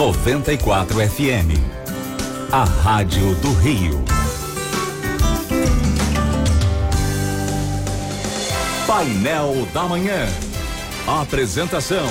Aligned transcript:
94 0.00 0.96
FM. 1.10 1.60
A 2.50 2.64
Rádio 2.64 3.34
do 3.34 3.52
Rio. 3.52 4.02
Painel 8.86 9.68
da 9.74 9.82
Manhã. 9.82 10.26
Apresentação: 11.06 12.06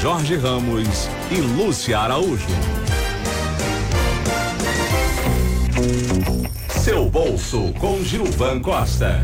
Jorge 0.00 0.36
Ramos 0.36 1.08
e 1.28 1.40
Lúcia 1.40 1.98
Araújo. 1.98 2.46
Seu 6.86 7.06
bolso 7.06 7.74
com 7.80 7.98
Gilvan 8.04 8.60
Costa. 8.60 9.20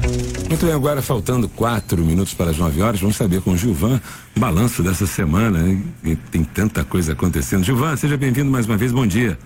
Muito 0.48 0.66
bem, 0.66 0.74
agora 0.74 1.00
faltando 1.00 1.48
quatro 1.48 2.02
minutos 2.02 2.34
para 2.34 2.50
as 2.50 2.58
nove 2.58 2.82
horas, 2.82 3.00
vamos 3.00 3.14
saber 3.14 3.40
com 3.40 3.52
o 3.52 3.56
Gilvan 3.56 4.00
o 4.36 4.40
balanço 4.40 4.82
dessa 4.82 5.06
semana. 5.06 5.60
E 6.02 6.16
tem 6.16 6.42
tanta 6.42 6.84
coisa 6.84 7.12
acontecendo. 7.12 7.62
Gilvan, 7.62 7.94
seja 7.94 8.16
bem-vindo 8.16 8.50
mais 8.50 8.66
uma 8.66 8.76
vez, 8.76 8.90
bom 8.90 9.06
dia. 9.06 9.38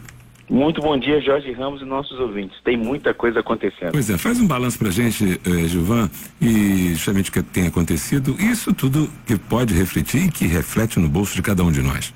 Muito 0.48 0.80
bom 0.80 0.96
dia, 0.96 1.20
Jorge 1.20 1.52
Ramos 1.52 1.82
e 1.82 1.84
nossos 1.84 2.18
ouvintes. 2.18 2.58
Tem 2.64 2.74
muita 2.74 3.12
coisa 3.12 3.40
acontecendo. 3.40 3.92
Pois 3.92 4.08
é, 4.08 4.16
faz 4.16 4.40
um 4.40 4.46
balanço 4.46 4.78
pra 4.78 4.88
gente, 4.88 5.38
eh, 5.44 5.68
Gilvan, 5.68 6.08
e 6.40 6.94
justamente 6.94 7.28
o 7.28 7.32
que 7.34 7.42
tem 7.42 7.66
acontecido, 7.66 8.34
isso 8.40 8.72
tudo 8.72 9.10
que 9.26 9.38
pode 9.38 9.74
refletir 9.74 10.28
e 10.28 10.30
que 10.30 10.46
reflete 10.46 10.98
no 10.98 11.06
bolso 11.06 11.34
de 11.34 11.42
cada 11.42 11.62
um 11.62 11.70
de 11.70 11.82
nós. 11.82 12.14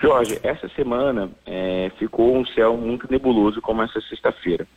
Jorge, 0.00 0.38
essa 0.44 0.68
semana 0.76 1.28
é, 1.44 1.90
ficou 1.98 2.38
um 2.38 2.46
céu 2.46 2.76
muito 2.76 3.10
nebuloso 3.10 3.60
como 3.60 3.82
essa 3.82 4.00
sexta-feira 4.02 4.68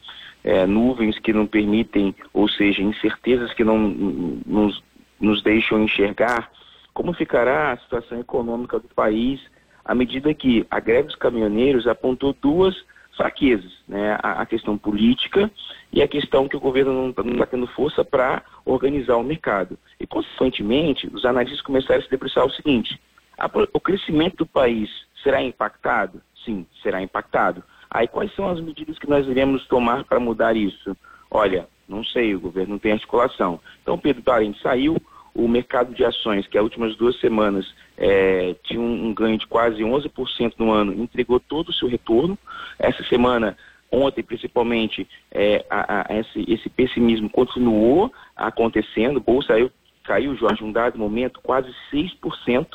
é, 0.44 0.66
nuvens 0.66 1.20
que 1.20 1.34
não 1.34 1.46
permitem, 1.46 2.16
ou 2.34 2.48
seja, 2.48 2.82
incertezas 2.82 3.54
que 3.54 3.64
não 3.64 3.78
nos, 3.78 4.82
nos 5.20 5.42
deixam 5.44 5.84
enxergar 5.84 6.50
como 6.94 7.14
ficará 7.14 7.72
a 7.72 7.78
situação 7.78 8.20
econômica 8.20 8.80
do 8.80 8.88
país 8.90 9.40
à 9.86 9.96
medida 9.96 10.34
que 10.34 10.66
a 10.70 10.80
greve 10.80 11.08
dos 11.08 11.16
caminhoneiros 11.16 11.88
apontou 11.88 12.36
duas 12.42 12.76
fraquezas, 13.16 13.72
né? 13.88 14.18
A, 14.22 14.42
a 14.42 14.46
questão 14.46 14.78
política 14.78 15.52
e 15.92 16.02
a 16.02 16.08
questão 16.08 16.48
que 16.48 16.56
o 16.56 16.60
governo 16.60 16.94
não 16.94 17.10
está 17.10 17.24
tá 17.24 17.46
tendo 17.46 17.68
força 17.68 18.06
para 18.06 18.44
organizar 18.66 19.18
o 19.18 19.24
mercado. 19.24 19.78
E, 20.00 20.08
consequentemente, 20.08 21.08
os 21.08 21.26
analistas 21.26 21.62
começaram 21.62 22.00
a 22.00 22.04
se 22.04 22.10
debruçar 22.10 22.46
o 22.46 22.52
seguinte, 22.52 23.00
a, 23.38 23.50
o 23.74 23.80
crescimento 23.80 24.38
do 24.38 24.46
país 24.46 24.90
será 25.24 25.42
impactado? 25.42 26.22
Sim, 26.46 26.66
será 26.82 27.02
impactado. 27.02 27.64
Aí 27.90 28.08
quais 28.08 28.34
são 28.36 28.48
as 28.48 28.60
medidas 28.62 29.00
que 29.00 29.10
nós 29.10 29.28
iremos 29.28 29.66
tomar 29.68 30.04
para 30.04 30.20
mudar 30.20 30.56
isso? 30.56 30.96
Olha, 31.32 31.68
não 31.88 32.04
sei, 32.04 32.36
o 32.36 32.40
governo 32.40 32.74
não 32.74 32.80
tem 32.80 32.92
articulação. 32.92 33.60
Então, 33.82 33.98
Pedro 33.98 34.22
Parente 34.22 34.62
saiu, 34.62 34.98
o 35.34 35.48
mercado 35.48 35.94
de 35.94 36.04
ações, 36.04 36.48
que 36.48 36.58
as 36.58 36.64
últimas 36.64 36.96
duas 36.96 37.20
semanas 37.20 37.74
é, 37.98 38.56
tinha 38.64 38.80
um, 38.80 39.08
um, 39.08 39.14
ganho 39.14 39.38
de 39.38 39.48
quase 39.48 39.82
11% 39.82 40.54
no 40.58 40.72
ano, 40.72 40.94
entregou 40.94 41.40
todo 41.40 41.70
o 41.70 41.74
seu 41.74 41.88
retorno. 41.88 42.38
Essa 42.78 43.04
semana, 43.04 43.58
ontem 43.92 44.24
principalmente, 44.24 45.08
é, 45.32 45.66
a, 45.70 46.14
a, 46.14 46.20
esse, 46.20 46.46
esse, 46.48 46.70
pessimismo 46.70 47.30
continuou 47.30 48.12
acontecendo, 48.36 49.20
bolsa 49.20 49.54
caiu, 49.54 49.72
caiu, 50.04 50.36
Jorge, 50.36 50.64
um 50.64 50.72
dado 50.72 50.98
momento, 50.98 51.40
quase 51.42 51.74
6%, 51.92 52.68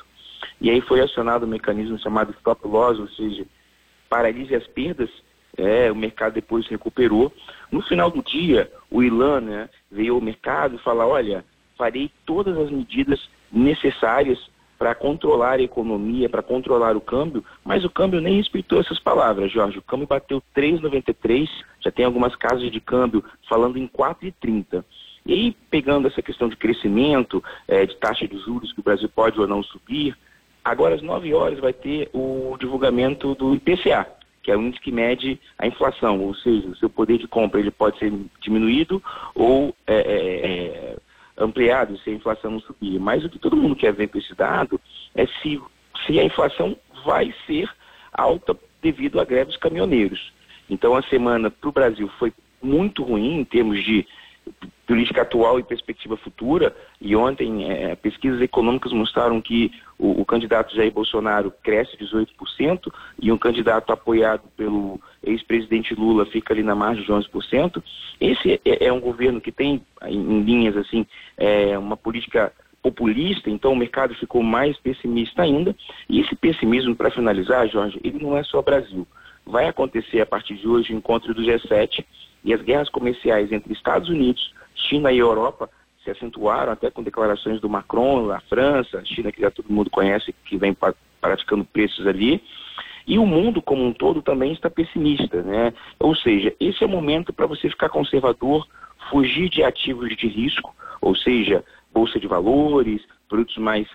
e 0.61 0.71
aí 0.71 0.81
foi 0.81 1.01
acionado 1.01 1.47
um 1.47 1.49
mecanismo 1.49 1.99
chamado 1.99 2.33
stop 2.33 2.67
loss, 2.67 2.99
ou 2.99 3.09
seja, 3.09 3.45
paralise 4.15 4.55
as 4.55 4.65
perdas, 4.69 5.11
é, 5.57 5.91
o 5.91 5.97
mercado 5.97 6.35
depois 6.35 6.69
recuperou. 6.69 7.33
No 7.69 7.83
final 7.83 8.13
do 8.13 8.23
dia, 8.23 8.71
o 8.89 9.03
Ilan 9.03 9.41
né, 9.41 9.69
veio 9.91 10.15
ao 10.15 10.21
mercado 10.21 10.77
e 10.77 10.79
falou, 10.79 11.09
olha, 11.09 11.45
farei 11.77 12.09
todas 12.25 12.57
as 12.57 12.71
medidas 12.71 13.29
necessárias 13.51 14.39
para 14.79 14.95
controlar 14.95 15.59
a 15.59 15.63
economia, 15.63 16.29
para 16.29 16.45
controlar 16.45 16.97
o 16.97 17.01
câmbio, 17.01 17.45
mas 17.65 17.85
o 17.85 17.91
câmbio 17.91 18.21
nem 18.21 18.37
respeitou 18.37 18.81
essas 18.81 19.01
palavras, 19.01 19.51
Jorge. 19.51 19.79
O 19.79 19.83
câmbio 19.83 20.07
bateu 20.07 20.41
3,93, 20.55 21.49
já 21.81 21.91
tem 21.91 22.05
algumas 22.05 22.37
casas 22.37 22.71
de 22.71 22.81
câmbio 22.81 23.25
falando 23.49 23.79
em 23.79 23.89
4,30. 23.89 24.85
E 25.27 25.33
aí, 25.33 25.57
pegando 25.71 26.07
essa 26.07 26.23
questão 26.23 26.49
de 26.49 26.57
crescimento, 26.57 27.43
é, 27.67 27.85
de 27.85 27.97
taxa 27.97 28.29
de 28.29 28.39
juros 28.39 28.73
que 28.73 28.81
o 28.81 28.85
Brasil 28.85 29.09
pode 29.09 29.41
ou 29.41 29.49
não 29.49 29.63
subir, 29.63 30.17
Agora, 30.65 30.95
às 30.95 31.03
9 31.03 31.35
horas, 31.35 31.59
vai 31.59 31.73
ter 31.73 32.09
o 32.13 32.57
divulgamento 32.59 33.35
do 33.35 33.55
IPCA, 33.55 34.07
que 34.43 34.51
é 34.51 34.57
o 34.57 34.63
índice 34.63 34.83
que 34.83 34.91
mede 34.91 35.39
a 35.59 35.67
inflação, 35.67 36.21
ou 36.21 36.35
seja, 36.35 36.69
o 36.69 36.77
seu 36.77 36.89
poder 36.89 37.19
de 37.19 37.29
compra 37.29 37.61
ele 37.61 37.71
pode 37.71 37.99
ser 37.99 38.13
diminuído 38.41 39.03
ou 39.35 39.75
é, 39.87 39.95
é, 39.95 40.47
é, 40.47 40.97
ampliado 41.37 41.99
se 41.99 42.11
a 42.11 42.15
inflação 42.15 42.53
não 42.53 42.61
subir. 42.61 42.99
Mas 42.99 43.25
o 43.25 43.29
que 43.29 43.39
todo 43.39 43.57
mundo 43.57 43.77
quer 43.77 43.93
ver 43.93 44.09
com 44.09 44.19
esse 44.19 44.35
dado 44.35 44.81
é 45.15 45.27
se, 45.27 45.61
se 46.07 46.19
a 46.19 46.25
inflação 46.25 46.77
vai 47.05 47.35
ser 47.47 47.69
alta 48.13 48.57
devido 48.81 49.21
à 49.21 49.25
greve 49.25 49.47
dos 49.47 49.57
caminhoneiros. 49.59 50.33
Então, 50.69 50.95
a 50.95 51.03
semana 51.03 51.51
para 51.51 51.69
o 51.69 51.73
Brasil 51.73 52.09
foi 52.19 52.33
muito 52.63 53.03
ruim 53.03 53.41
em 53.41 53.45
termos 53.45 53.85
de 53.85 54.07
política 54.87 55.23
atual 55.23 55.59
e 55.59 55.63
perspectiva 55.63 56.17
futura. 56.17 56.75
E 57.01 57.15
ontem, 57.17 57.71
é, 57.71 57.95
pesquisas 57.97 58.41
econômicas 58.41 58.93
mostraram 58.93 59.41
que 59.41 59.73
o, 59.99 60.21
o, 60.21 60.25
candidato 60.25 60.75
Jair 60.75 60.93
Bolsonaro 60.93 61.53
cresce 61.63 61.97
18% 61.97 62.93
e 63.21 63.33
um 63.33 63.39
candidato 63.39 63.93
apoiado 63.93 64.43
pelo 64.57 65.01
ex-presidente 65.23 65.95
Lula 65.95 66.27
fica 66.27 66.53
ali 66.53 66.63
na 66.63 66.75
margem 66.75 67.05
de 67.05 67.13
11%. 67.13 67.83
Esse 68.21 68.61
é, 68.65 68.87
é 68.87 68.93
um 68.93 69.01
governo 69.01 69.41
que 69.41 69.53
tem, 69.53 69.83
em, 70.07 70.19
em 70.19 70.43
linhas 70.43 70.77
assim, 70.77 71.07
é, 71.37 71.79
uma 71.79 71.97
política 71.97 72.53
populista, 72.85 73.49
então 73.49 73.73
o 73.73 73.77
mercado 73.77 74.15
ficou 74.15 74.43
mais 74.43 74.77
pessimista 74.77 75.41
ainda. 75.43 75.75
E 76.09 76.21
esse 76.21 76.37
pessimismo, 76.37 76.95
para 76.95 77.11
finalizar, 77.11 77.67
Jorge, 77.69 77.99
ele 78.05 78.23
não 78.23 78.37
é 78.37 78.43
só 78.45 78.61
Brasil. 78.61 79.07
Vai 79.47 79.67
acontecer 79.67 80.21
a 80.21 80.27
partir 80.27 80.57
de 80.57 80.69
hoje 80.69 80.93
o 80.93 80.97
encontro 80.97 81.33
do 81.33 81.43
G7 81.43 82.05
e 82.45 82.53
as 82.53 82.61
guerras 82.61 82.91
comerciais 82.91 83.51
entre 83.51 83.73
Estados 83.73 84.11
Unidos, 84.11 84.53
China 84.89 85.13
e 85.13 85.19
Europa 85.19 85.69
se 86.03 86.11
acentuaram 86.11 86.73
até 86.73 86.91
com 86.91 87.03
declarações 87.03 87.61
do 87.61 87.69
Macron, 87.69 88.29
da 88.29 88.41
França, 88.41 88.99
a 88.99 89.05
China 89.05 89.33
que 89.33 89.41
já 89.41 89.51
todo 89.51 89.73
mundo 89.73 89.91
conhece, 89.91 90.35
que 90.45 90.57
vem 90.57 90.77
praticando 91.21 91.65
preços 91.65 92.07
ali. 92.07 92.43
E 93.07 93.19
o 93.19 93.27
mundo 93.27 93.61
como 93.61 93.85
um 93.85 93.93
todo 93.93 94.23
também 94.23 94.53
está 94.53 94.71
pessimista, 94.71 95.43
né? 95.43 95.73
Ou 95.99 96.15
seja, 96.15 96.55
esse 96.59 96.83
é 96.83 96.87
o 96.87 96.91
momento 96.91 97.33
para 97.33 97.47
você 97.47 97.69
ficar 97.69 97.89
conservador, 97.89 98.67
fugir 99.11 99.49
de 99.51 99.63
ativos 99.63 100.15
de 100.17 100.27
risco, 100.27 100.75
ou 101.01 101.15
seja, 101.15 101.65
bolsa 101.93 102.19
de 102.19 102.27
valores, 102.27 103.03
produtos 103.29 103.57
mais 103.59 103.87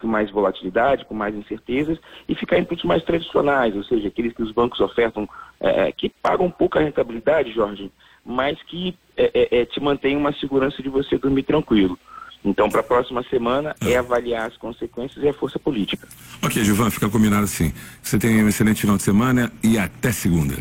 com 0.00 0.08
mais 0.08 0.30
volatilidade, 0.30 1.04
com 1.04 1.14
mais 1.14 1.34
incertezas, 1.34 1.98
e 2.28 2.34
ficar 2.34 2.58
em 2.58 2.64
produtos 2.64 2.86
mais 2.86 3.02
tradicionais, 3.02 3.74
ou 3.74 3.84
seja, 3.84 4.08
aqueles 4.08 4.34
que 4.34 4.42
os 4.42 4.52
bancos 4.52 4.80
ofertam, 4.80 5.28
é, 5.60 5.90
que 5.92 6.08
pagam 6.08 6.50
pouca 6.50 6.80
rentabilidade, 6.80 7.52
Jorge, 7.52 7.90
mas 8.24 8.60
que 8.64 8.96
é, 9.16 9.30
é, 9.34 9.60
é 9.60 9.64
te 9.66 9.80
mantém 9.80 10.16
uma 10.16 10.32
segurança 10.32 10.82
de 10.82 10.88
você 10.88 11.18
dormir 11.18 11.42
tranquilo. 11.42 11.98
Então, 12.44 12.68
para 12.68 12.80
a 12.80 12.84
próxima 12.84 13.22
semana, 13.24 13.74
é 13.80 13.96
avaliar 13.96 14.46
as 14.46 14.56
consequências 14.56 15.24
e 15.24 15.28
a 15.28 15.32
força 15.32 15.58
política. 15.58 16.06
Ok, 16.42 16.62
Gilvan, 16.62 16.90
fica 16.90 17.08
combinado 17.08 17.44
assim. 17.44 17.72
Você 18.02 18.18
tem 18.18 18.44
um 18.44 18.48
excelente 18.48 18.82
final 18.82 18.96
de 18.98 19.02
semana 19.02 19.50
e 19.62 19.78
até 19.78 20.12
segunda. 20.12 20.54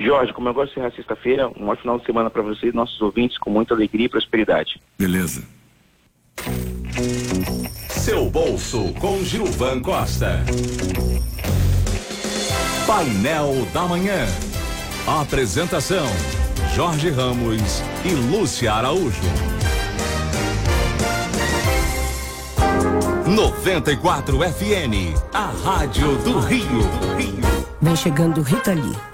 Jorge, 0.00 0.32
como 0.32 0.48
eu 0.48 0.54
gosto 0.54 0.74
de 0.74 0.80
encerrar 0.80 0.96
sexta-feira, 0.96 1.48
um 1.48 1.68
ótimo 1.68 1.82
final 1.82 1.98
de 2.00 2.06
semana 2.06 2.28
para 2.28 2.42
você 2.42 2.68
e 2.68 2.72
nossos 2.72 3.00
ouvintes, 3.00 3.38
com 3.38 3.48
muita 3.48 3.74
alegria 3.74 4.06
e 4.06 4.08
prosperidade. 4.08 4.80
Beleza. 4.98 5.44
Seu 7.88 8.28
bolso 8.28 8.92
com 8.94 9.22
Gilvan 9.22 9.80
Costa. 9.80 10.44
Painel 12.86 13.66
da 13.72 13.82
Manhã. 13.82 14.26
Apresentação 15.06 16.06
Jorge 16.74 17.08
Ramos 17.08 17.84
e 18.04 18.12
Lúcia 18.14 18.72
Araújo. 18.72 19.22
94 23.28 24.42
FM, 24.42 25.14
a 25.32 25.52
Rádio 25.64 26.16
do 26.18 26.40
Rio. 26.40 26.66
Vem 27.80 27.94
chegando 27.94 28.42
Rita 28.42 28.74
Lee. 28.74 29.13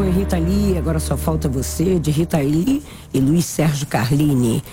Foi 0.00 0.08
Rita 0.08 0.38
Lee, 0.38 0.78
agora 0.78 0.98
só 0.98 1.14
falta 1.14 1.46
você, 1.46 1.98
de 1.98 2.10
Rita 2.10 2.38
Lee 2.38 2.82
e 3.12 3.20
Luiz 3.20 3.44
Sérgio 3.44 3.86
Carlini. 3.86 4.64